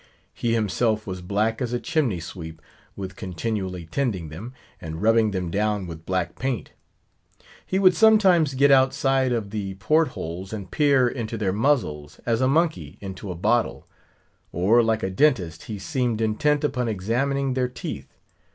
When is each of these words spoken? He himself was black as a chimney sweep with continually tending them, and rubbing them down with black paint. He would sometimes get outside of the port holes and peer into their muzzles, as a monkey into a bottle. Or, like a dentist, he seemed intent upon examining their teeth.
He 0.33 0.55
himself 0.55 1.05
was 1.05 1.21
black 1.21 1.61
as 1.61 1.73
a 1.73 1.79
chimney 1.79 2.19
sweep 2.19 2.59
with 2.95 3.15
continually 3.15 3.85
tending 3.85 4.29
them, 4.29 4.51
and 4.81 4.99
rubbing 4.99 5.29
them 5.29 5.51
down 5.51 5.85
with 5.85 6.07
black 6.07 6.39
paint. 6.39 6.71
He 7.67 7.77
would 7.77 7.95
sometimes 7.95 8.55
get 8.55 8.71
outside 8.71 9.31
of 9.31 9.51
the 9.51 9.75
port 9.75 10.07
holes 10.17 10.53
and 10.53 10.71
peer 10.71 11.07
into 11.07 11.37
their 11.37 11.53
muzzles, 11.53 12.19
as 12.25 12.41
a 12.41 12.47
monkey 12.47 12.97
into 12.99 13.29
a 13.29 13.35
bottle. 13.35 13.87
Or, 14.51 14.81
like 14.81 15.03
a 15.03 15.11
dentist, 15.11 15.65
he 15.65 15.77
seemed 15.77 16.19
intent 16.19 16.63
upon 16.63 16.87
examining 16.87 17.53
their 17.53 17.67
teeth. 17.69 18.11